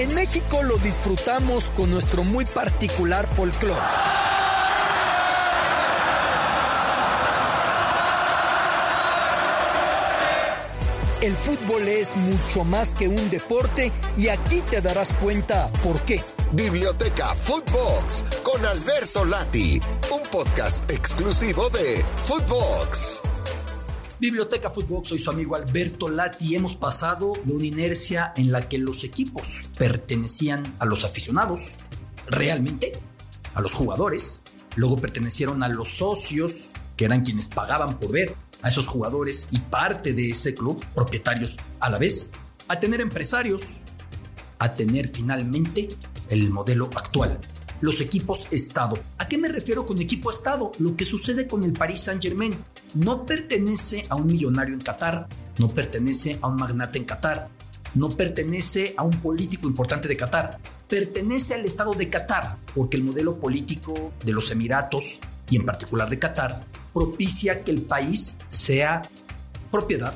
En 0.00 0.14
México 0.14 0.62
lo 0.62 0.78
disfrutamos 0.78 1.68
con 1.72 1.90
nuestro 1.90 2.24
muy 2.24 2.46
particular 2.46 3.26
folclore. 3.26 3.78
El 11.20 11.34
fútbol 11.34 11.86
es 11.86 12.16
mucho 12.16 12.64
más 12.64 12.94
que 12.94 13.08
un 13.08 13.28
deporte 13.28 13.92
y 14.16 14.28
aquí 14.28 14.62
te 14.62 14.80
darás 14.80 15.12
cuenta 15.20 15.66
por 15.82 16.00
qué. 16.06 16.18
Biblioteca 16.52 17.34
Footbox 17.34 18.24
con 18.42 18.64
Alberto 18.64 19.26
Lati, 19.26 19.82
un 20.10 20.22
podcast 20.30 20.90
exclusivo 20.90 21.68
de 21.68 22.02
Footbox. 22.24 23.29
Biblioteca 24.20 24.68
Footbox, 24.68 25.08
soy 25.08 25.18
su 25.18 25.30
amigo 25.30 25.56
Alberto 25.56 26.06
Lati. 26.10 26.54
Hemos 26.54 26.76
pasado 26.76 27.32
de 27.42 27.54
una 27.54 27.64
inercia 27.64 28.34
en 28.36 28.52
la 28.52 28.68
que 28.68 28.76
los 28.76 29.02
equipos 29.02 29.62
pertenecían 29.78 30.74
a 30.78 30.84
los 30.84 31.04
aficionados, 31.04 31.76
realmente, 32.26 33.00
a 33.54 33.62
los 33.62 33.72
jugadores, 33.72 34.42
luego 34.76 34.98
pertenecieron 34.98 35.62
a 35.62 35.68
los 35.68 35.96
socios, 35.96 36.68
que 36.98 37.06
eran 37.06 37.24
quienes 37.24 37.48
pagaban 37.48 37.98
por 37.98 38.12
ver 38.12 38.34
a 38.60 38.68
esos 38.68 38.88
jugadores 38.88 39.48
y 39.52 39.58
parte 39.58 40.12
de 40.12 40.28
ese 40.28 40.54
club, 40.54 40.84
propietarios 40.94 41.56
a 41.80 41.88
la 41.88 41.96
vez, 41.96 42.30
a 42.68 42.78
tener 42.78 43.00
empresarios, 43.00 43.84
a 44.58 44.74
tener 44.74 45.08
finalmente 45.08 45.88
el 46.28 46.50
modelo 46.50 46.90
actual, 46.94 47.38
los 47.80 48.00
equipos 48.00 48.46
Estado. 48.50 48.98
¿A 49.18 49.28
qué 49.28 49.38
me 49.38 49.48
refiero 49.48 49.86
con 49.86 49.98
equipo 50.00 50.30
Estado? 50.30 50.72
Lo 50.78 50.96
que 50.96 51.04
sucede 51.04 51.46
con 51.46 51.64
el 51.64 51.72
Paris 51.72 52.00
Saint 52.00 52.22
Germain. 52.22 52.56
No 52.94 53.24
pertenece 53.24 54.06
a 54.08 54.16
un 54.16 54.26
millonario 54.26 54.74
en 54.74 54.80
Qatar, 54.80 55.28
no 55.58 55.70
pertenece 55.70 56.38
a 56.42 56.48
un 56.48 56.56
magnate 56.56 56.98
en 56.98 57.04
Qatar, 57.04 57.48
no 57.94 58.10
pertenece 58.16 58.94
a 58.96 59.02
un 59.02 59.20
político 59.20 59.66
importante 59.66 60.08
de 60.08 60.16
Qatar, 60.16 60.58
pertenece 60.88 61.54
al 61.54 61.64
Estado 61.64 61.94
de 61.94 62.08
Qatar, 62.08 62.56
porque 62.74 62.96
el 62.96 63.04
modelo 63.04 63.36
político 63.36 64.12
de 64.24 64.32
los 64.32 64.50
Emiratos 64.50 65.20
y 65.48 65.56
en 65.56 65.64
particular 65.64 66.10
de 66.10 66.18
Qatar 66.18 66.64
propicia 66.92 67.62
que 67.62 67.70
el 67.70 67.82
país 67.82 68.36
sea 68.48 69.02
propiedad 69.70 70.14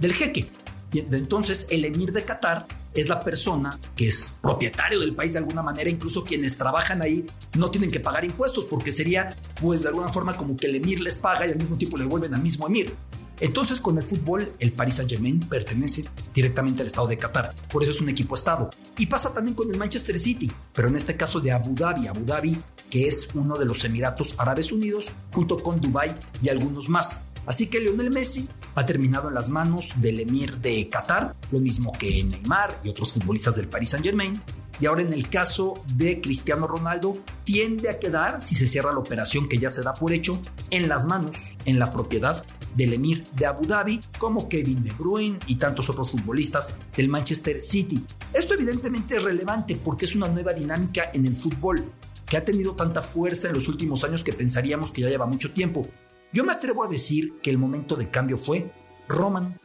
del 0.00 0.14
jeque. 0.14 0.48
Y 0.92 1.00
entonces 1.00 1.66
el 1.70 1.84
emir 1.84 2.12
de 2.12 2.24
Qatar 2.24 2.66
es 2.94 3.08
la 3.08 3.20
persona 3.20 3.78
que 3.96 4.08
es 4.08 4.36
propietario 4.40 5.00
del 5.00 5.14
país 5.14 5.32
de 5.32 5.40
alguna 5.40 5.62
manera, 5.62 5.90
incluso 5.90 6.24
quienes 6.24 6.56
trabajan 6.56 7.02
ahí 7.02 7.26
no 7.56 7.70
tienen 7.70 7.90
que 7.90 8.00
pagar 8.00 8.24
impuestos 8.24 8.64
porque 8.64 8.92
sería 8.92 9.36
pues 9.60 9.82
de 9.82 9.88
alguna 9.88 10.08
forma 10.08 10.36
como 10.36 10.56
que 10.56 10.66
el 10.66 10.76
emir 10.76 11.00
les 11.00 11.16
paga 11.16 11.46
y 11.46 11.50
al 11.50 11.58
mismo 11.58 11.76
tiempo 11.76 11.96
le 11.96 12.04
devuelven 12.04 12.34
al 12.34 12.42
mismo 12.42 12.66
emir. 12.66 12.94
Entonces 13.40 13.80
con 13.80 13.98
el 13.98 14.04
fútbol 14.04 14.52
el 14.60 14.72
Paris 14.72 14.94
Saint 14.94 15.10
Germain 15.10 15.40
pertenece 15.40 16.04
directamente 16.32 16.82
al 16.82 16.86
Estado 16.86 17.08
de 17.08 17.18
Qatar, 17.18 17.54
por 17.70 17.82
eso 17.82 17.90
es 17.90 18.00
un 18.00 18.08
equipo 18.08 18.36
Estado. 18.36 18.70
Y 18.96 19.06
pasa 19.06 19.34
también 19.34 19.56
con 19.56 19.70
el 19.70 19.76
Manchester 19.76 20.18
City, 20.18 20.50
pero 20.72 20.88
en 20.88 20.96
este 20.96 21.16
caso 21.16 21.40
de 21.40 21.50
Abu 21.50 21.74
Dhabi, 21.74 22.06
Abu 22.06 22.24
Dhabi 22.24 22.56
que 22.94 23.08
es 23.08 23.30
uno 23.34 23.58
de 23.58 23.64
los 23.64 23.84
Emiratos 23.84 24.36
Árabes 24.38 24.70
Unidos, 24.70 25.10
junto 25.32 25.56
con 25.56 25.80
Dubái 25.80 26.14
y 26.40 26.48
algunos 26.48 26.88
más. 26.88 27.24
Así 27.44 27.66
que 27.66 27.80
Lionel 27.80 28.12
Messi 28.12 28.48
ha 28.74 28.86
terminado 28.86 29.28
en 29.28 29.34
las 29.34 29.48
manos 29.48 29.92
del 29.96 30.20
emir 30.20 30.58
de 30.58 30.88
Qatar, 30.88 31.34
lo 31.50 31.60
mismo 31.60 31.92
que 31.92 32.24
Neymar 32.24 32.80
y 32.84 32.88
otros 32.88 33.12
futbolistas 33.12 33.56
del 33.56 33.68
Paris 33.68 33.90
Saint 33.90 34.04
Germain. 34.04 34.40
Y 34.80 34.86
ahora 34.86 35.02
en 35.02 35.12
el 35.12 35.28
caso 35.28 35.74
de 35.94 36.20
Cristiano 36.20 36.66
Ronaldo, 36.66 37.16
tiende 37.44 37.88
a 37.88 37.98
quedar, 38.00 38.42
si 38.42 38.56
se 38.56 38.66
cierra 38.66 38.92
la 38.92 38.98
operación 38.98 39.48
que 39.48 39.58
ya 39.58 39.70
se 39.70 39.82
da 39.82 39.94
por 39.94 40.12
hecho, 40.12 40.40
en 40.70 40.88
las 40.88 41.06
manos, 41.06 41.56
en 41.64 41.78
la 41.78 41.92
propiedad 41.92 42.44
del 42.74 42.92
emir 42.92 43.24
de 43.36 43.46
Abu 43.46 43.66
Dhabi, 43.66 44.00
como 44.18 44.48
Kevin 44.48 44.82
De 44.82 44.92
Bruyne 44.92 45.38
y 45.46 45.56
tantos 45.56 45.88
otros 45.90 46.10
futbolistas 46.10 46.78
del 46.96 47.08
Manchester 47.08 47.60
City. 47.60 48.04
Esto 48.32 48.54
evidentemente 48.54 49.16
es 49.16 49.22
relevante 49.22 49.76
porque 49.76 50.06
es 50.06 50.16
una 50.16 50.28
nueva 50.28 50.52
dinámica 50.52 51.10
en 51.14 51.24
el 51.26 51.36
fútbol 51.36 51.84
que 52.26 52.36
ha 52.36 52.44
tenido 52.44 52.74
tanta 52.74 53.02
fuerza 53.02 53.48
en 53.48 53.54
los 53.54 53.68
últimos 53.68 54.02
años 54.02 54.24
que 54.24 54.32
pensaríamos 54.32 54.90
que 54.90 55.02
ya 55.02 55.08
lleva 55.08 55.26
mucho 55.26 55.52
tiempo. 55.52 55.86
Yo 56.34 56.42
me 56.44 56.52
atrevo 56.52 56.82
a 56.82 56.88
decir 56.88 57.34
que 57.40 57.50
el 57.50 57.58
momento 57.58 57.94
de 57.94 58.10
cambio 58.10 58.36
fue 58.36 58.68
Roman 59.06 59.56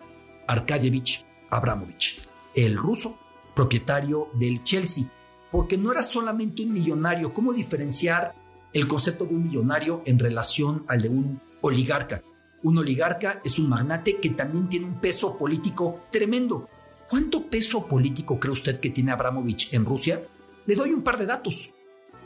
Arkadievich 0.48 1.26
Abramovich, 1.50 2.22
el 2.54 2.78
ruso 2.78 3.18
propietario 3.56 4.30
del 4.36 4.64
Chelsea, 4.64 5.06
porque 5.52 5.80
no 5.80 5.92
era 5.92 6.04
solamente 6.04 6.62
un 6.62 6.72
millonario. 6.72 7.34
¿Cómo 7.34 7.54
diferenciar 7.54 8.36
el 8.72 8.88
concepto 8.88 9.26
de 9.26 9.34
un 9.34 9.46
millonario 9.46 10.04
en 10.06 10.20
relación 10.20 10.86
al 10.88 11.02
de 11.02 11.10
un 11.10 11.42
oligarca? 11.62 12.22
Un 12.62 12.78
oligarca 12.78 13.42
es 13.44 13.58
un 13.58 13.68
magnate 13.68 14.18
que 14.18 14.30
también 14.30 14.70
tiene 14.70 14.86
un 14.86 15.02
peso 15.02 15.40
político 15.40 16.02
tremendo. 16.12 16.70
¿Cuánto 17.10 17.48
peso 17.48 17.88
político 17.88 18.40
cree 18.40 18.54
usted 18.54 18.80
que 18.80 18.92
tiene 18.92 19.12
Abramovich 19.12 19.74
en 19.74 19.86
Rusia? 19.86 20.22
Le 20.68 20.76
doy 20.76 20.94
un 20.94 21.02
par 21.02 21.18
de 21.18 21.26
datos. 21.26 21.74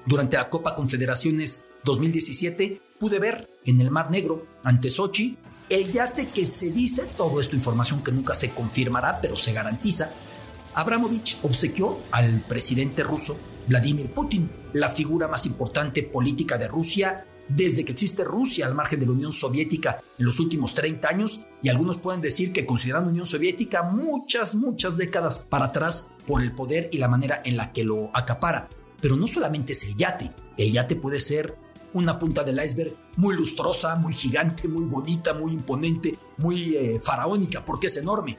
Durante 0.06 0.36
la 0.36 0.50
Copa 0.50 0.76
Confederaciones 0.76 1.66
2017 1.86 2.82
pude 3.00 3.20
ver 3.20 3.50
en 3.66 3.80
el 3.80 3.92
Mar 3.92 4.12
Negro, 4.12 4.46
ante 4.64 4.90
Sochi, 4.90 5.38
el 5.70 5.92
yate 5.92 6.28
que 6.28 6.46
se 6.46 6.72
dice, 6.72 7.04
todo 7.18 7.40
esto 7.40 7.56
información 7.56 8.04
que 8.04 8.12
nunca 8.12 8.34
se 8.34 8.52
confirmará, 8.52 9.20
pero 9.22 9.38
se 9.38 9.54
garantiza, 9.54 10.12
Abramovich 10.76 11.38
obsequió 11.44 12.00
al 12.12 12.42
presidente 12.42 13.04
ruso 13.04 13.38
Vladimir 13.68 14.12
Putin, 14.12 14.50
la 14.74 14.90
figura 14.90 15.28
más 15.28 15.46
importante 15.46 16.04
política 16.04 16.58
de 16.58 16.68
Rusia 16.68 17.26
desde 17.48 17.84
que 17.84 17.92
existe 17.92 18.24
Rusia 18.24 18.66
al 18.66 18.76
margen 18.76 19.00
de 19.00 19.06
la 19.06 19.12
Unión 19.12 19.34
Soviética 19.34 20.00
en 20.18 20.26
los 20.26 20.40
últimos 20.40 20.74
30 20.74 21.08
años 21.08 21.42
y 21.62 21.70
algunos 21.70 21.98
pueden 21.98 22.22
decir 22.22 22.54
que 22.54 22.66
consideran 22.66 23.04
la 23.04 23.10
Unión 23.10 23.26
Soviética 23.26 23.84
muchas, 23.84 24.56
muchas 24.56 24.98
décadas 24.98 25.46
para 25.50 25.66
atrás 25.66 26.12
por 26.26 26.42
el 26.42 26.54
poder 26.54 26.90
y 26.92 26.98
la 26.98 27.08
manera 27.08 27.42
en 27.44 27.58
la 27.58 27.72
que 27.72 27.84
lo 27.84 28.10
acapara. 28.14 28.70
Pero 29.02 29.18
no 29.18 29.28
solamente 29.28 29.74
es 29.74 29.84
el 29.84 29.98
yate, 29.98 30.32
el 30.58 30.72
yate 30.72 30.96
puede 30.96 31.20
ser 31.20 31.58
una 31.94 32.18
punta 32.20 32.44
del 32.44 32.64
iceberg 32.64 32.96
muy 33.18 33.36
lustrosa, 33.36 33.96
muy 33.96 34.14
gigante, 34.14 34.68
muy 34.68 34.86
bonita, 34.86 35.34
muy 35.34 35.54
imponente, 35.54 36.18
muy 36.38 36.76
eh, 36.76 37.00
faraónica, 37.00 37.64
porque 37.66 37.88
es 37.88 37.98
enorme. 37.98 38.38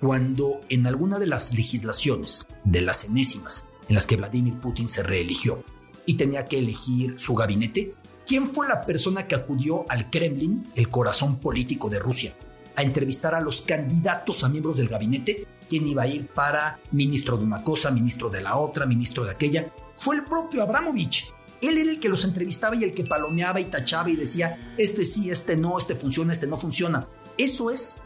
Cuando 0.00 0.60
en 0.68 0.86
alguna 0.86 1.18
de 1.18 1.26
las 1.26 1.54
legislaciones, 1.54 2.46
de 2.64 2.80
las 2.80 3.04
enésimas, 3.04 3.64
en 3.88 3.94
las 3.94 4.06
que 4.06 4.16
Vladimir 4.16 4.54
Putin 4.54 4.88
se 4.88 5.02
reeligió 5.02 5.62
y 6.06 6.14
tenía 6.14 6.46
que 6.46 6.58
elegir 6.58 7.16
su 7.18 7.34
gabinete, 7.34 7.94
¿quién 8.26 8.48
fue 8.48 8.68
la 8.68 8.84
persona 8.84 9.26
que 9.26 9.34
acudió 9.34 9.84
al 9.88 10.10
Kremlin, 10.10 10.68
el 10.74 10.88
corazón 10.88 11.38
político 11.38 11.88
de 11.88 11.98
Rusia, 11.98 12.34
a 12.76 12.82
entrevistar 12.82 13.34
a 13.34 13.40
los 13.40 13.62
candidatos 13.62 14.42
a 14.42 14.48
miembros 14.48 14.76
del 14.76 14.88
gabinete 14.88 15.46
quién 15.68 15.86
iba 15.86 16.02
a 16.02 16.06
ir 16.06 16.28
para 16.28 16.78
ministro 16.92 17.36
de 17.36 17.44
una 17.44 17.62
cosa, 17.62 17.90
ministro 17.90 18.28
de 18.28 18.40
la 18.40 18.56
otra, 18.56 18.86
ministro 18.86 19.24
de 19.24 19.32
aquella. 19.32 19.72
Fue 19.94 20.16
el 20.16 20.24
propio 20.24 20.62
Abramovich. 20.62 21.32
Él 21.64 21.78
era 21.78 21.90
el 21.90 21.98
que 21.98 22.10
los 22.10 22.24
entrevistaba 22.24 22.76
y 22.76 22.84
el 22.84 22.92
que 22.92 23.04
palomeaba 23.04 23.58
y 23.58 23.64
tachaba 23.64 24.10
y 24.10 24.16
decía, 24.16 24.74
este 24.76 25.06
sí, 25.06 25.30
este 25.30 25.56
no, 25.56 25.78
este 25.78 25.94
funciona, 25.94 26.32
este 26.32 26.46
no 26.46 26.58
funciona. 26.58 27.08
Eso 27.38 27.70
es 27.70 27.98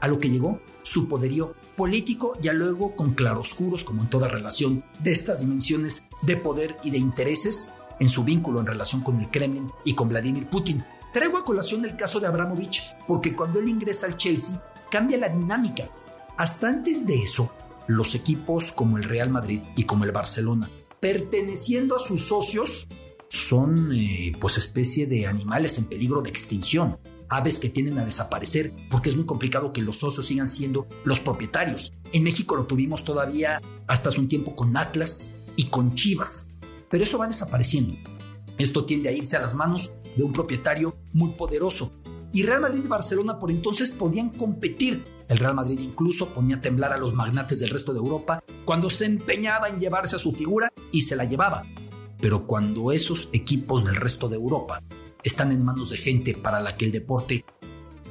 a 0.00 0.08
lo 0.08 0.18
que 0.18 0.28
llegó 0.28 0.60
su 0.82 1.08
poderío 1.08 1.54
político, 1.76 2.36
ya 2.42 2.52
luego 2.52 2.94
con 2.94 3.14
claroscuros, 3.14 3.84
como 3.84 4.02
en 4.02 4.10
toda 4.10 4.28
relación 4.28 4.84
de 5.00 5.12
estas 5.12 5.40
dimensiones 5.40 6.04
de 6.20 6.36
poder 6.36 6.76
y 6.84 6.90
de 6.90 6.98
intereses, 6.98 7.72
en 7.98 8.10
su 8.10 8.22
vínculo 8.22 8.60
en 8.60 8.66
relación 8.66 9.02
con 9.02 9.18
el 9.18 9.30
Kremlin 9.30 9.70
y 9.82 9.94
con 9.94 10.10
Vladimir 10.10 10.46
Putin. 10.48 10.84
Traigo 11.12 11.38
a 11.38 11.44
colación 11.44 11.86
el 11.86 11.96
caso 11.96 12.20
de 12.20 12.26
Abramovich, 12.26 12.82
porque 13.08 13.34
cuando 13.34 13.58
él 13.58 13.68
ingresa 13.70 14.06
al 14.06 14.18
Chelsea, 14.18 14.62
cambia 14.90 15.16
la 15.16 15.30
dinámica. 15.30 15.88
Hasta 16.36 16.68
antes 16.68 17.06
de 17.06 17.22
eso, 17.22 17.50
los 17.86 18.14
equipos 18.14 18.72
como 18.72 18.98
el 18.98 19.04
Real 19.04 19.30
Madrid 19.30 19.62
y 19.74 19.84
como 19.84 20.04
el 20.04 20.12
Barcelona, 20.12 20.68
perteneciendo 21.00 21.96
a 21.96 22.06
sus 22.06 22.26
socios, 22.26 22.86
son 23.28 23.92
eh, 23.92 24.32
pues 24.40 24.56
especie 24.56 25.06
de 25.06 25.26
animales 25.26 25.78
en 25.78 25.86
peligro 25.86 26.22
de 26.22 26.30
extinción, 26.30 26.98
aves 27.28 27.58
que 27.58 27.68
tienden 27.68 27.98
a 27.98 28.04
desaparecer 28.04 28.72
porque 28.90 29.08
es 29.08 29.16
muy 29.16 29.26
complicado 29.26 29.72
que 29.72 29.82
los 29.82 29.98
socios 29.98 30.26
sigan 30.26 30.48
siendo 30.48 30.86
los 31.04 31.20
propietarios. 31.20 31.92
En 32.12 32.22
México 32.22 32.56
lo 32.56 32.66
tuvimos 32.66 33.04
todavía 33.04 33.60
hasta 33.86 34.08
hace 34.08 34.20
un 34.20 34.28
tiempo 34.28 34.54
con 34.54 34.76
Atlas 34.76 35.32
y 35.56 35.68
con 35.68 35.94
Chivas, 35.94 36.48
pero 36.90 37.04
eso 37.04 37.18
va 37.18 37.26
desapareciendo. 37.26 37.96
Esto 38.58 38.84
tiende 38.84 39.08
a 39.08 39.12
irse 39.12 39.36
a 39.36 39.42
las 39.42 39.54
manos 39.54 39.90
de 40.16 40.24
un 40.24 40.32
propietario 40.32 40.96
muy 41.12 41.30
poderoso. 41.30 41.92
Y 42.32 42.42
Real 42.42 42.60
Madrid 42.60 42.82
y 42.84 42.88
Barcelona 42.88 43.38
por 43.38 43.50
entonces 43.50 43.90
podían 43.90 44.30
competir 44.30 45.04
el 45.28 45.38
Real 45.38 45.54
Madrid 45.54 45.78
incluso 45.80 46.28
ponía 46.28 46.56
a 46.56 46.60
temblar 46.60 46.92
a 46.92 46.98
los 46.98 47.14
magnates 47.14 47.58
del 47.58 47.70
resto 47.70 47.92
de 47.92 47.98
Europa 47.98 48.42
cuando 48.64 48.90
se 48.90 49.06
empeñaba 49.06 49.68
en 49.68 49.80
llevarse 49.80 50.16
a 50.16 50.20
su 50.20 50.32
figura 50.32 50.72
y 50.92 51.02
se 51.02 51.16
la 51.16 51.24
llevaba. 51.24 51.62
Pero 52.20 52.46
cuando 52.46 52.92
esos 52.92 53.28
equipos 53.32 53.84
del 53.84 53.96
resto 53.96 54.28
de 54.28 54.36
Europa 54.36 54.82
están 55.22 55.52
en 55.52 55.64
manos 55.64 55.90
de 55.90 55.96
gente 55.96 56.34
para 56.34 56.60
la 56.60 56.76
que 56.76 56.86
el 56.86 56.92
deporte 56.92 57.44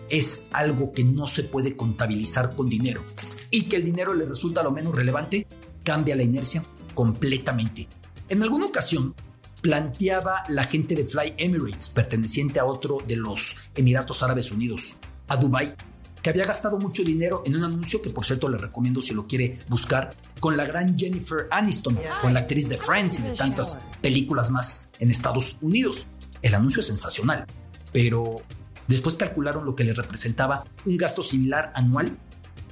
es 0.10 0.48
algo 0.52 0.92
que 0.92 1.04
no 1.04 1.28
se 1.28 1.44
puede 1.44 1.76
contabilizar 1.76 2.56
con 2.56 2.70
dinero 2.70 3.04
y 3.50 3.64
que 3.64 3.78
el 3.78 3.86
dinero 3.86 4.14
le 4.14 4.26
resulta 4.26 4.64
lo 4.64 4.72
menos 4.72 4.96
relevante, 4.96 5.48
cambia 5.84 6.16
la 6.16 6.24
inercia 6.24 6.64
completamente. 6.94 7.88
En 8.30 8.44
alguna 8.44 8.66
ocasión 8.66 9.16
planteaba 9.62 10.44
la 10.50 10.66
gente 10.66 10.96
de 10.96 11.06
Fly 11.06 11.34
Emirates, 11.38 11.90
perteneciente 11.90 12.60
a 12.60 12.66
otro 12.66 12.98
de 13.08 13.16
los 13.16 13.56
Emiratos 13.76 14.22
Árabes 14.22 14.52
Unidos, 14.52 14.98
a 15.28 15.38
Dubai, 15.38 15.76
que 16.22 16.30
había 16.30 16.46
gastado 16.46 16.78
mucho 16.78 17.04
dinero 17.04 17.44
en 17.46 17.56
un 17.56 17.64
anuncio 17.64 18.02
que 18.02 18.10
por 18.10 18.26
cierto 18.26 18.50
le 18.50 18.58
recomiendo 18.58 19.02
si 19.02 19.14
lo 19.14 19.28
quiere 19.28 19.60
buscar, 19.68 20.16
con 20.40 20.58
la 20.58 20.66
gran 20.66 20.98
Jennifer 20.98 21.48
Aniston, 21.52 21.98
con 22.22 22.34
la 22.34 22.42
actriz 22.42 22.70
de 22.70 22.78
Friends 22.78 23.20
y 23.20 23.24
de 23.24 23.32
tantas 23.32 23.78
películas 24.02 24.52
más 24.52 24.92
en 25.00 25.12
Estados 25.12 25.58
Unidos. 25.62 26.08
El 26.42 26.56
anuncio 26.56 26.82
es 26.82 26.88
sensacional, 26.88 27.46
pero 27.92 28.42
después 28.88 29.18
calcularon 29.18 29.66
lo 29.66 29.76
que 29.76 29.84
les 29.84 29.98
representaba 29.98 30.66
un 30.86 30.98
gasto 30.98 31.24
similar 31.24 31.72
anual 31.76 32.18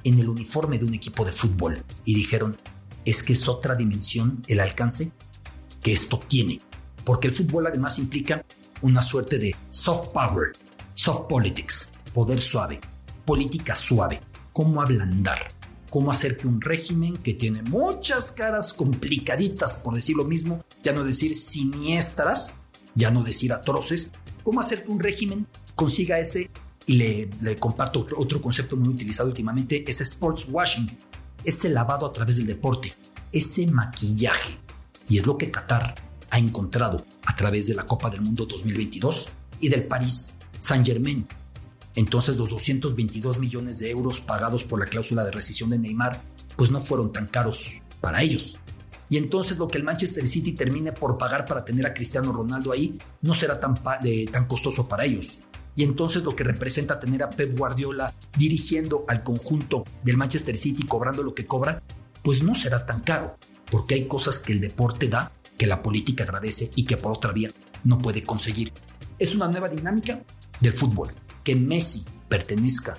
en 0.04 0.18
el 0.18 0.28
uniforme 0.28 0.78
de 0.78 0.84
un 0.84 0.94
equipo 0.94 1.24
de 1.24 1.32
fútbol 1.32 1.82
y 2.04 2.14
dijeron, 2.14 2.56
es 3.04 3.22
que 3.22 3.32
es 3.32 3.48
otra 3.48 3.74
dimensión 3.74 4.42
el 4.46 4.60
alcance 4.60 5.12
que 5.82 5.92
esto 5.92 6.20
tiene, 6.28 6.60
porque 7.04 7.28
el 7.28 7.34
fútbol 7.34 7.66
además 7.66 7.98
implica 7.98 8.44
una 8.80 9.02
suerte 9.02 9.38
de 9.38 9.54
soft 9.70 10.08
power, 10.12 10.52
soft 10.94 11.28
politics, 11.28 11.90
poder 12.12 12.40
suave, 12.40 12.80
política 13.24 13.74
suave, 13.74 14.20
cómo 14.52 14.80
ablandar, 14.80 15.50
cómo 15.94 16.10
hacer 16.10 16.36
que 16.36 16.48
un 16.48 16.60
régimen 16.60 17.16
que 17.18 17.34
tiene 17.34 17.62
muchas 17.62 18.32
caras 18.32 18.72
complicaditas, 18.72 19.76
por 19.76 19.94
decir 19.94 20.16
lo 20.16 20.24
mismo, 20.24 20.64
ya 20.82 20.92
no 20.92 21.04
decir 21.04 21.36
siniestras, 21.36 22.56
ya 22.96 23.12
no 23.12 23.22
decir 23.22 23.52
atroces, 23.52 24.10
cómo 24.42 24.58
hacer 24.58 24.82
que 24.82 24.90
un 24.90 24.98
régimen 24.98 25.46
consiga 25.76 26.18
ese, 26.18 26.50
y 26.84 26.96
le, 26.96 27.58
comparto 27.60 28.04
otro, 28.16 28.42
concepto 28.42 28.76
muy 28.76 28.88
utilizado 28.88 29.28
últimamente, 29.28 29.88
ese 29.88 30.02
sports 30.02 30.48
washing, 30.50 30.90
ese 31.44 31.68
lavado 31.68 32.06
a 32.06 32.12
través 32.12 32.38
del 32.38 32.48
deporte, 32.48 32.92
ese 33.30 33.68
maquillaje. 33.68 34.58
Y 35.08 35.18
es 35.18 35.26
lo 35.26 35.38
que 35.38 35.52
Qatar 35.52 35.94
ha 36.28 36.38
encontrado 36.40 37.06
a 37.24 37.36
través 37.36 37.68
de 37.68 37.74
la 37.74 37.86
Copa 37.86 38.10
del 38.10 38.20
Mundo 38.20 38.46
2022 38.46 39.28
y 39.60 39.68
del 39.68 39.84
París 39.84 40.34
Saint-Germain. 40.58 41.24
Entonces 41.94 42.36
los 42.36 42.48
222 42.48 43.38
millones 43.38 43.78
de 43.78 43.90
euros 43.90 44.20
pagados 44.20 44.64
por 44.64 44.80
la 44.80 44.86
cláusula 44.86 45.24
de 45.24 45.30
rescisión 45.30 45.70
de 45.70 45.78
Neymar 45.78 46.22
pues 46.56 46.70
no 46.70 46.80
fueron 46.80 47.12
tan 47.12 47.26
caros 47.26 47.72
para 48.00 48.22
ellos. 48.22 48.58
Y 49.08 49.16
entonces 49.16 49.58
lo 49.58 49.68
que 49.68 49.78
el 49.78 49.84
Manchester 49.84 50.26
City 50.26 50.52
termine 50.52 50.92
por 50.92 51.18
pagar 51.18 51.46
para 51.46 51.64
tener 51.64 51.86
a 51.86 51.94
Cristiano 51.94 52.32
Ronaldo 52.32 52.72
ahí 52.72 52.98
no 53.22 53.34
será 53.34 53.60
tan, 53.60 53.76
costoso 54.46 54.88
para 54.88 55.04
ellos. 55.04 55.40
Y 55.76 55.82
entonces 55.82 56.22
lo 56.22 56.34
que 56.34 56.44
representa 56.44 57.00
tener 57.00 57.22
a 57.22 57.30
Pep 57.30 57.56
Guardiola 57.56 58.12
dirigiendo 58.36 59.04
al 59.08 59.22
conjunto 59.22 59.84
del 60.02 60.16
Manchester 60.16 60.56
City 60.56 60.84
cobrando 60.86 61.22
lo 61.22 61.34
que 61.34 61.46
cobra, 61.46 61.82
pues 62.22 62.42
no 62.42 62.54
será 62.54 62.86
tan 62.86 63.00
caro, 63.00 63.36
porque 63.70 63.94
hay 63.94 64.06
cosas 64.06 64.38
que 64.38 64.52
el 64.52 64.60
deporte 64.60 65.08
da, 65.08 65.32
que 65.58 65.66
la 65.66 65.82
política 65.82 66.24
agradece 66.24 66.70
y 66.74 66.84
que 66.84 66.96
por 66.96 67.12
otra 67.12 67.32
vía 67.32 67.50
no 67.82 67.98
puede 67.98 68.22
conseguir. 68.22 68.72
Es 69.18 69.34
una 69.34 69.48
nueva 69.48 69.68
dinámica 69.68 70.22
del 70.60 70.72
fútbol. 70.72 71.12
Que 71.44 71.54
Messi 71.54 72.04
pertenezca 72.28 72.98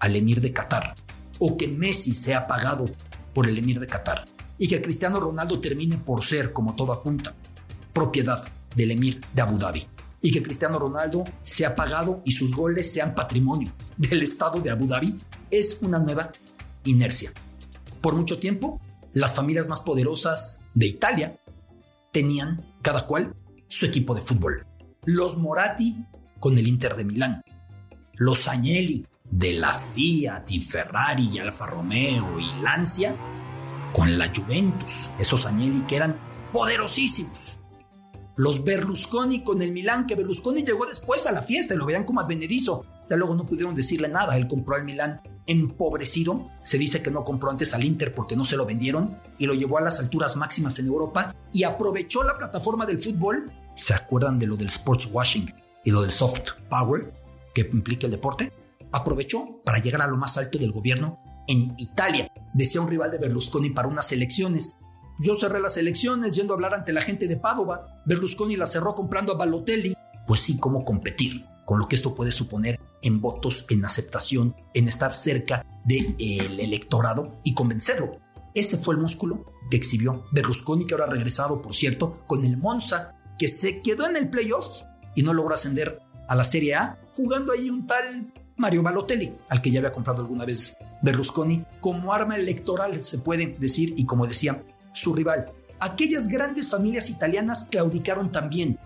al 0.00 0.16
emir 0.16 0.40
de 0.40 0.52
Qatar 0.52 0.96
o 1.38 1.56
que 1.56 1.68
Messi 1.68 2.14
sea 2.14 2.48
pagado 2.48 2.86
por 3.32 3.48
el 3.48 3.56
emir 3.58 3.78
de 3.78 3.86
Qatar 3.86 4.26
y 4.58 4.68
que 4.68 4.82
Cristiano 4.82 5.20
Ronaldo 5.20 5.60
termine 5.60 5.98
por 5.98 6.24
ser, 6.24 6.52
como 6.52 6.74
todo 6.74 6.92
apunta, 6.92 7.34
propiedad 7.92 8.44
del 8.74 8.92
emir 8.92 9.20
de 9.34 9.42
Abu 9.42 9.58
Dhabi 9.58 9.86
y 10.20 10.30
que 10.30 10.42
Cristiano 10.42 10.78
Ronaldo 10.78 11.24
sea 11.42 11.74
pagado 11.74 12.22
y 12.24 12.32
sus 12.32 12.54
goles 12.54 12.92
sean 12.92 13.14
patrimonio 13.14 13.72
del 13.96 14.22
Estado 14.22 14.60
de 14.60 14.70
Abu 14.70 14.86
Dhabi 14.86 15.18
es 15.50 15.78
una 15.82 15.98
nueva 15.98 16.32
inercia. 16.84 17.32
Por 18.00 18.14
mucho 18.14 18.38
tiempo, 18.38 18.80
las 19.12 19.34
familias 19.34 19.68
más 19.68 19.82
poderosas 19.82 20.60
de 20.74 20.86
Italia 20.86 21.40
tenían 22.12 22.64
cada 22.82 23.06
cual 23.06 23.34
su 23.68 23.84
equipo 23.86 24.14
de 24.14 24.22
fútbol. 24.22 24.66
Los 25.04 25.36
Moratti 25.36 25.96
con 26.38 26.56
el 26.56 26.66
Inter 26.66 26.96
de 26.96 27.04
Milán, 27.04 27.42
los 28.22 28.46
Agnelli 28.46 29.04
de 29.28 29.54
la 29.54 29.72
Fiat 29.72 30.48
y 30.50 30.60
Ferrari 30.60 31.28
y 31.28 31.38
Alfa 31.40 31.66
Romeo 31.66 32.38
y 32.38 32.62
Lancia 32.62 33.16
con 33.92 34.16
la 34.16 34.30
Juventus, 34.32 35.10
esos 35.18 35.44
Agnelli 35.44 35.80
que 35.88 35.96
eran 35.96 36.16
poderosísimos. 36.52 37.58
Los 38.36 38.62
Berlusconi 38.62 39.42
con 39.42 39.60
el 39.60 39.72
Milán, 39.72 40.06
que 40.06 40.14
Berlusconi 40.14 40.62
llegó 40.62 40.86
después 40.86 41.26
a 41.26 41.32
la 41.32 41.42
fiesta 41.42 41.74
y 41.74 41.76
lo 41.76 41.84
veían 41.84 42.04
como 42.04 42.20
advenedizo. 42.20 42.84
Ya 43.10 43.16
luego 43.16 43.34
no 43.34 43.44
pudieron 43.44 43.74
decirle 43.74 44.08
nada, 44.08 44.36
él 44.36 44.46
compró 44.46 44.76
al 44.76 44.84
Milán 44.84 45.20
empobrecido. 45.46 46.48
Se 46.62 46.78
dice 46.78 47.02
que 47.02 47.10
no 47.10 47.24
compró 47.24 47.50
antes 47.50 47.74
al 47.74 47.82
Inter 47.82 48.14
porque 48.14 48.36
no 48.36 48.44
se 48.44 48.56
lo 48.56 48.64
vendieron 48.64 49.18
y 49.36 49.46
lo 49.46 49.54
llevó 49.54 49.78
a 49.78 49.82
las 49.82 49.98
alturas 49.98 50.36
máximas 50.36 50.78
en 50.78 50.86
Europa 50.86 51.34
y 51.52 51.64
aprovechó 51.64 52.22
la 52.22 52.38
plataforma 52.38 52.86
del 52.86 53.00
fútbol. 53.00 53.50
¿Se 53.74 53.94
acuerdan 53.94 54.38
de 54.38 54.46
lo 54.46 54.56
del 54.56 54.68
sports 54.68 55.08
washing 55.10 55.52
y 55.84 55.90
lo 55.90 56.02
del 56.02 56.12
soft 56.12 56.52
power 56.70 57.21
que 57.54 57.62
implica 57.72 58.06
el 58.06 58.12
deporte? 58.12 58.52
Aprovechó 58.92 59.62
para 59.64 59.78
llegar 59.78 60.02
a 60.02 60.06
lo 60.06 60.16
más 60.16 60.36
alto 60.38 60.58
del 60.58 60.72
gobierno 60.72 61.18
en 61.48 61.74
Italia, 61.78 62.30
decía 62.54 62.80
un 62.80 62.88
rival 62.88 63.10
de 63.10 63.18
Berlusconi 63.18 63.70
para 63.70 63.88
unas 63.88 64.12
elecciones. 64.12 64.76
Yo 65.20 65.34
cerré 65.34 65.60
las 65.60 65.76
elecciones 65.76 66.34
yendo 66.34 66.52
a 66.52 66.56
hablar 66.56 66.74
ante 66.74 66.92
la 66.92 67.00
gente 67.00 67.26
de 67.26 67.36
Padova. 67.36 68.02
Berlusconi 68.06 68.56
la 68.56 68.66
cerró 68.66 68.94
comprando 68.94 69.32
a 69.32 69.36
Balotelli. 69.36 69.94
Pues 70.26 70.40
sí, 70.40 70.58
¿cómo 70.58 70.84
competir 70.84 71.44
con 71.66 71.78
lo 71.78 71.88
que 71.88 71.96
esto 71.96 72.14
puede 72.14 72.32
suponer 72.32 72.80
en 73.02 73.20
votos, 73.20 73.66
en 73.70 73.84
aceptación, 73.84 74.54
en 74.74 74.88
estar 74.88 75.12
cerca 75.12 75.64
del 75.84 76.16
electorado 76.60 77.40
y 77.44 77.54
convencerlo? 77.54 78.18
Ese 78.54 78.76
fue 78.76 78.94
el 78.94 79.00
músculo 79.00 79.46
que 79.70 79.76
exhibió 79.76 80.24
Berlusconi, 80.32 80.86
que 80.86 80.94
ahora 80.94 81.06
ha 81.06 81.10
regresado, 81.10 81.62
por 81.62 81.74
cierto, 81.74 82.24
con 82.26 82.44
el 82.44 82.58
Monza, 82.58 83.14
que 83.38 83.48
se 83.48 83.82
quedó 83.82 84.08
en 84.08 84.16
el 84.16 84.30
playoff 84.30 84.82
y 85.14 85.22
no 85.22 85.32
logró 85.32 85.54
ascender 85.54 85.98
a 86.28 86.34
la 86.34 86.44
Serie 86.44 86.74
A, 86.74 86.98
jugando 87.14 87.52
ahí 87.52 87.70
un 87.70 87.86
tal 87.86 88.32
Mario 88.56 88.82
Balotelli, 88.82 89.32
al 89.48 89.60
que 89.60 89.70
ya 89.70 89.80
había 89.80 89.92
comprado 89.92 90.20
alguna 90.20 90.44
vez 90.44 90.76
Berlusconi, 91.02 91.64
como 91.80 92.12
arma 92.12 92.36
electoral, 92.36 93.02
se 93.02 93.18
puede 93.18 93.56
decir, 93.58 93.94
y 93.96 94.04
como 94.04 94.26
decía 94.26 94.62
su 94.92 95.14
rival. 95.14 95.52
Aquellas 95.80 96.28
grandes 96.28 96.68
familias 96.68 97.10
italianas 97.10 97.66
claudicaron 97.70 98.30
también, 98.30 98.78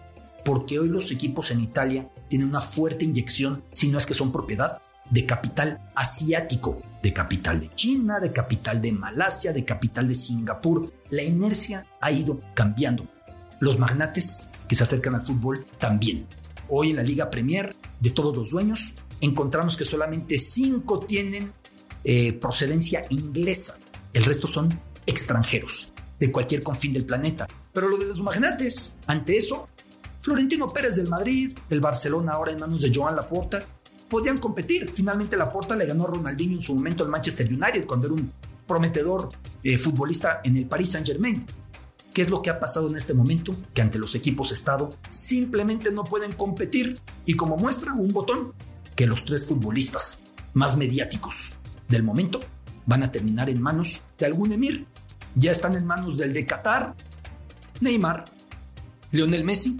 porque 0.44 0.78
hoy 0.78 0.88
los 0.88 1.10
equipos 1.10 1.50
en 1.50 1.60
Italia 1.60 2.08
tienen 2.28 2.48
una 2.48 2.60
fuerte 2.60 3.04
inyección, 3.04 3.64
si 3.72 3.90
no 3.90 3.98
es 3.98 4.06
que 4.06 4.14
son 4.14 4.32
propiedad, 4.32 4.80
de 5.10 5.26
capital 5.26 5.80
asiático, 5.94 6.82
de 7.02 7.12
capital 7.12 7.60
de 7.60 7.74
China, 7.74 8.18
de 8.18 8.32
capital 8.32 8.80
de 8.80 8.92
Malasia, 8.92 9.52
de 9.52 9.64
capital 9.64 10.08
de 10.08 10.14
Singapur. 10.14 10.92
La 11.10 11.22
inercia 11.22 11.86
ha 12.00 12.10
ido 12.10 12.40
cambiando. 12.54 13.06
Los 13.60 13.78
magnates 13.78 14.48
que 14.68 14.74
se 14.74 14.82
acercan 14.82 15.14
al 15.14 15.24
fútbol 15.24 15.66
también. 15.78 16.26
Hoy 16.68 16.90
en 16.90 16.96
la 16.96 17.02
Liga 17.02 17.30
Premier, 17.30 17.74
de 18.00 18.10
todos 18.10 18.36
los 18.36 18.50
dueños, 18.50 18.94
encontramos 19.20 19.76
que 19.76 19.84
solamente 19.84 20.38
cinco 20.38 21.00
tienen 21.00 21.52
eh, 22.04 22.32
procedencia 22.32 23.06
inglesa. 23.10 23.78
El 24.12 24.24
resto 24.24 24.46
son 24.46 24.78
extranjeros, 25.06 25.92
de 26.18 26.32
cualquier 26.32 26.62
confín 26.62 26.92
del 26.92 27.04
planeta. 27.04 27.46
Pero 27.72 27.88
lo 27.88 27.98
de 27.98 28.06
los 28.06 28.20
magnates, 28.20 28.98
ante 29.06 29.36
eso, 29.36 29.68
Florentino 30.20 30.72
Pérez 30.72 30.96
del 30.96 31.08
Madrid, 31.08 31.56
el 31.70 31.80
Barcelona 31.80 32.32
ahora 32.32 32.52
en 32.52 32.58
manos 32.58 32.82
de 32.82 32.92
Joan 32.92 33.14
Laporta, 33.14 33.64
podían 34.08 34.38
competir. 34.38 34.90
Finalmente 34.94 35.36
Laporta 35.36 35.76
le 35.76 35.86
ganó 35.86 36.04
a 36.04 36.08
Ronaldinho 36.08 36.56
en 36.56 36.62
su 36.62 36.74
momento 36.74 37.04
al 37.04 37.10
Manchester 37.10 37.46
United 37.46 37.86
cuando 37.86 38.06
era 38.06 38.14
un 38.14 38.32
prometedor 38.66 39.30
eh, 39.62 39.78
futbolista 39.78 40.40
en 40.42 40.56
el 40.56 40.66
Paris 40.66 40.90
Saint 40.90 41.06
Germain. 41.06 41.44
¿Qué 42.16 42.22
es 42.22 42.30
lo 42.30 42.40
que 42.40 42.48
ha 42.48 42.58
pasado 42.58 42.88
en 42.88 42.96
este 42.96 43.12
momento? 43.12 43.54
Que 43.74 43.82
ante 43.82 43.98
los 43.98 44.14
equipos 44.14 44.50
Estado 44.50 44.96
simplemente 45.10 45.90
no 45.90 46.02
pueden 46.02 46.32
competir. 46.32 46.98
Y 47.26 47.34
como 47.34 47.58
muestra 47.58 47.92
un 47.92 48.08
botón, 48.08 48.54
que 48.94 49.06
los 49.06 49.26
tres 49.26 49.46
futbolistas 49.46 50.22
más 50.54 50.78
mediáticos 50.78 51.58
del 51.90 52.02
momento 52.02 52.40
van 52.86 53.02
a 53.02 53.12
terminar 53.12 53.50
en 53.50 53.60
manos 53.60 54.00
de 54.18 54.24
algún 54.24 54.50
emir. 54.50 54.86
Ya 55.34 55.52
están 55.52 55.76
en 55.76 55.84
manos 55.84 56.16
del 56.16 56.32
de 56.32 56.46
Qatar, 56.46 56.94
Neymar, 57.82 58.24
Lionel 59.12 59.44
Messi 59.44 59.78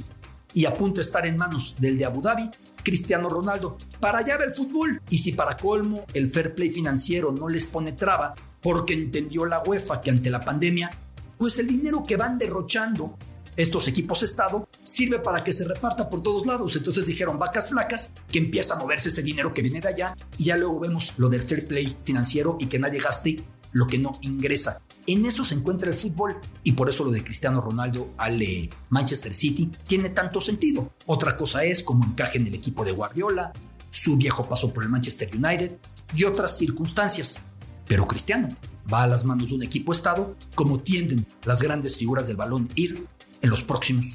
y 0.53 0.67
a 0.67 0.75
punto 0.75 1.01
estar 1.01 1.27
en 1.27 1.39
manos 1.39 1.77
del 1.79 1.97
de 1.97 2.05
Abu 2.05 2.21
Dhabi, 2.21 2.51
Cristiano 2.83 3.31
Ronaldo. 3.31 3.79
Para 3.99 4.19
allá 4.19 4.37
va 4.37 4.45
el 4.45 4.53
fútbol. 4.53 5.01
Y 5.09 5.17
si 5.17 5.33
para 5.33 5.57
colmo 5.57 6.05
el 6.13 6.31
fair 6.31 6.55
play 6.55 6.69
financiero 6.69 7.33
no 7.33 7.49
les 7.49 7.67
pone 7.67 7.93
traba 7.93 8.35
porque 8.61 8.93
entendió 8.93 9.47
la 9.47 9.63
UEFA 9.63 10.03
que 10.03 10.11
ante 10.11 10.29
la 10.29 10.41
pandemia 10.41 10.91
pues 11.39 11.59
el 11.59 11.67
dinero 11.67 12.05
que 12.07 12.17
van 12.17 12.39
derrochando 12.39 13.17
estos 13.57 13.89
equipos 13.89 14.23
Estado 14.23 14.69
sirve 14.85 15.19
para 15.19 15.43
que 15.43 15.53
se 15.53 15.67
reparta 15.67 16.09
por 16.09 16.23
todos 16.23 16.47
lados. 16.47 16.77
Entonces 16.77 17.07
dijeron 17.07 17.39
vacas 17.39 17.71
flacas, 17.71 18.13
que 18.31 18.39
empieza 18.39 18.75
a 18.75 18.79
moverse 18.79 19.09
ese 19.09 19.23
dinero 19.23 19.55
que 19.55 19.63
viene 19.63 19.81
de 19.81 19.89
allá 19.89 20.17
y 20.37 20.45
ya 20.45 20.57
luego 20.57 20.79
vemos 20.79 21.15
lo 21.17 21.29
del 21.29 21.41
fair 21.41 21.67
play 21.67 21.97
financiero 22.05 22.57
y 22.61 22.67
que 22.67 22.79
nadie 22.79 23.01
gaste 23.01 23.43
lo 23.73 23.87
que 23.87 23.99
no 23.99 24.19
ingresa. 24.21 24.83
En 25.07 25.25
eso 25.25 25.45
se 25.45 25.55
encuentra 25.55 25.89
el 25.89 25.95
fútbol 25.95 26.37
y 26.65 26.73
por 26.73 26.89
eso 26.89 27.05
lo 27.05 27.11
de 27.11 27.23
Cristiano 27.23 27.61
Ronaldo 27.61 28.13
al 28.19 28.43
eh, 28.43 28.69
Manchester 28.91 29.33
City 29.33 29.71
tiene 29.87 30.11
tanto 30.11 30.41
sentido. 30.41 30.93
Otra 31.07 31.37
cosa 31.37 31.65
es 31.65 31.83
cómo 31.83 32.05
encaje 32.05 32.39
en 32.39 32.47
el 32.47 32.55
equipo 32.55 32.85
de 32.85 32.93
Guardiola, 32.93 33.53
su 33.91 34.17
viejo 34.17 34.49
paso 34.49 34.73
por 34.73 34.83
el 34.83 34.89
Manchester 34.89 35.31
United 35.35 35.79
y 36.15 36.25
otras 36.25 36.59
circunstancias. 36.59 37.43
Pero 37.87 38.07
Cristiano 38.07 38.49
va 38.93 39.03
a 39.03 39.07
las 39.07 39.25
manos 39.25 39.51
de 39.51 39.57
un 39.57 39.63
equipo 39.63 39.93
estado 39.93 40.37
como 40.55 40.81
tienden 40.81 41.27
las 41.45 41.63
grandes 41.63 41.97
figuras 41.97 42.27
del 42.27 42.37
balón 42.37 42.69
ir 42.75 43.07
en 43.43 43.51
los 43.51 43.63
próximos 43.63 44.07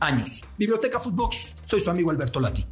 años. 0.00 0.42
Biblioteca 0.58 0.98
Footbox, 0.98 1.54
soy 1.64 1.80
su 1.80 1.90
amigo 1.90 2.10
Alberto 2.10 2.40
Lati. 2.40 2.64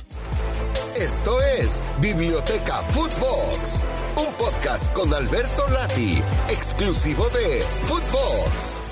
Esto 0.96 1.38
es 1.60 1.80
Biblioteca 2.00 2.82
Footbox, 2.82 3.84
un 4.16 4.32
podcast 4.34 4.92
con 4.94 5.12
Alberto 5.14 5.68
Lati, 5.68 6.20
exclusivo 6.48 7.24
de 7.28 7.62
Footbox. 7.86 8.87